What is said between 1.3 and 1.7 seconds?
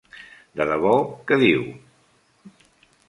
diu?